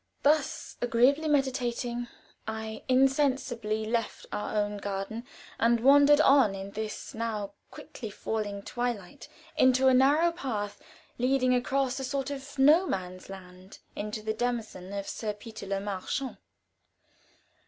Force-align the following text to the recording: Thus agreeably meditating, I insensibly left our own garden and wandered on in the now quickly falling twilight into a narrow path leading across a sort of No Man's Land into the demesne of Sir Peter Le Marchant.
Thus 0.23 0.77
agreeably 0.81 1.27
meditating, 1.27 2.07
I 2.47 2.81
insensibly 2.89 3.85
left 3.85 4.25
our 4.31 4.55
own 4.55 4.77
garden 4.77 5.27
and 5.59 5.79
wandered 5.79 6.19
on 6.19 6.55
in 6.55 6.71
the 6.71 6.91
now 7.13 7.51
quickly 7.69 8.09
falling 8.09 8.63
twilight 8.63 9.27
into 9.57 9.89
a 9.89 9.93
narrow 9.93 10.31
path 10.31 10.81
leading 11.19 11.53
across 11.53 11.99
a 11.99 12.03
sort 12.03 12.31
of 12.31 12.57
No 12.57 12.87
Man's 12.87 13.29
Land 13.29 13.77
into 13.95 14.23
the 14.23 14.33
demesne 14.33 14.91
of 14.91 15.07
Sir 15.07 15.33
Peter 15.33 15.67
Le 15.67 15.79
Marchant. 15.79 16.35